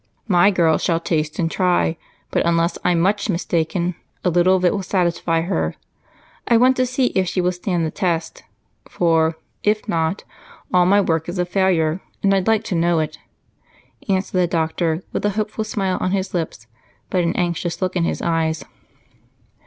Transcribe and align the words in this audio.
"My 0.27 0.49
girl 0.49 0.79
shall 0.79 0.99
taste 0.99 1.37
and 1.37 1.51
try, 1.51 1.95
but 2.31 2.43
unless 2.43 2.75
I'm 2.83 2.99
much 3.01 3.29
mistaken, 3.29 3.93
a 4.25 4.31
little 4.31 4.57
bit 4.59 4.69
of 4.69 4.73
it 4.73 4.75
will 4.75 4.81
satisfy 4.81 5.41
her. 5.41 5.75
I 6.47 6.57
want 6.57 6.75
to 6.77 6.87
see 6.87 7.11
if 7.13 7.27
she 7.27 7.39
will 7.39 7.51
stand 7.51 7.85
the 7.85 7.91
test, 7.91 8.41
because 8.83 9.33
if 9.61 9.87
not, 9.87 10.23
all 10.73 10.87
my 10.87 11.01
work 11.01 11.29
is 11.29 11.37
a 11.37 11.45
failure 11.45 12.01
and 12.23 12.33
I'd 12.33 12.47
like 12.47 12.63
to 12.63 12.73
know 12.75 12.97
it," 12.97 13.19
answered 14.09 14.39
the 14.39 14.47
doctor 14.47 15.03
with 15.13 15.23
a 15.23 15.29
hopeful 15.37 15.63
smile 15.63 15.99
on 16.01 16.13
his 16.13 16.33
lips 16.33 16.65
but 17.11 17.21
an 17.23 17.35
anxious 17.35 17.79
look 17.79 17.95
in 17.95 18.03
his 18.03 18.23
eyes. 18.23 18.65